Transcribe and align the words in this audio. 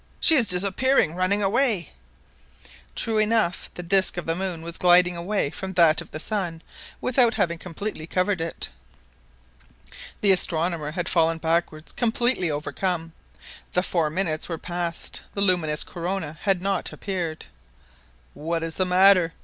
She 0.19 0.33
is 0.33 0.47
disappearing, 0.47 1.13
running 1.13 1.43
away!" 1.43 1.91
True 2.95 3.19
enough 3.19 3.69
the 3.75 3.83
disc 3.83 4.17
of 4.17 4.25
the 4.25 4.33
moon 4.35 4.63
was 4.63 4.79
gliding 4.79 5.15
away 5.15 5.51
from 5.51 5.73
that 5.73 6.01
of 6.01 6.09
the 6.09 6.19
sun 6.19 6.63
without 7.01 7.35
having 7.35 7.59
completely 7.59 8.07
covered 8.07 8.41
it! 8.41 8.67
The 10.21 10.31
astronomer 10.31 10.89
had 10.93 11.07
fallen 11.07 11.37
backwards, 11.37 11.91
completely 11.91 12.49
overcome. 12.49 13.13
The 13.73 13.83
four 13.83 14.09
minutes 14.09 14.49
were 14.49 14.57
past. 14.57 15.21
The 15.35 15.41
luminous 15.41 15.83
corona 15.83 16.35
had 16.41 16.63
not 16.63 16.91
appeared! 16.91 17.45
"What 18.33 18.63
is 18.63 18.77
the 18.77 18.85
matter?" 18.85 19.33